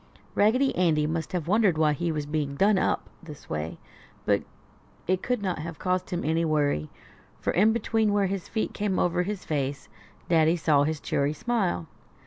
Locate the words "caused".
5.77-6.09